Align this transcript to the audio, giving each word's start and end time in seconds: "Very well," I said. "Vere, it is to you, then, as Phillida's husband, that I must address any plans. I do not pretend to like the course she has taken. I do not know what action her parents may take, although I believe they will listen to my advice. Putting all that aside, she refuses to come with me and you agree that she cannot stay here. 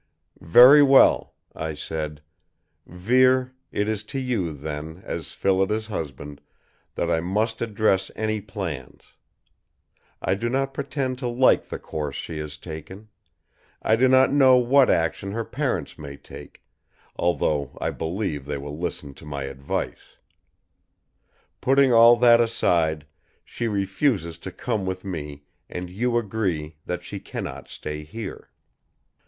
"Very 0.39 0.81
well," 0.81 1.35
I 1.53 1.75
said. 1.75 2.23
"Vere, 2.87 3.53
it 3.71 3.87
is 3.87 4.01
to 4.05 4.17
you, 4.19 4.51
then, 4.51 5.03
as 5.05 5.33
Phillida's 5.33 5.85
husband, 5.85 6.41
that 6.95 7.11
I 7.11 7.19
must 7.19 7.61
address 7.61 8.09
any 8.15 8.41
plans. 8.41 9.13
I 10.19 10.33
do 10.33 10.49
not 10.49 10.73
pretend 10.73 11.19
to 11.19 11.27
like 11.27 11.69
the 11.69 11.77
course 11.77 12.15
she 12.15 12.39
has 12.39 12.57
taken. 12.57 13.09
I 13.83 13.95
do 13.95 14.07
not 14.07 14.33
know 14.33 14.57
what 14.57 14.89
action 14.89 15.33
her 15.33 15.45
parents 15.45 15.99
may 15.99 16.17
take, 16.17 16.63
although 17.15 17.77
I 17.79 17.91
believe 17.91 18.45
they 18.47 18.57
will 18.57 18.79
listen 18.79 19.13
to 19.13 19.25
my 19.27 19.43
advice. 19.43 20.17
Putting 21.61 21.93
all 21.93 22.15
that 22.15 22.41
aside, 22.41 23.05
she 23.45 23.67
refuses 23.67 24.39
to 24.39 24.51
come 24.51 24.83
with 24.83 25.05
me 25.05 25.43
and 25.69 25.91
you 25.91 26.17
agree 26.17 26.77
that 26.87 27.03
she 27.03 27.19
cannot 27.19 27.69
stay 27.69 28.01
here. 28.03 28.49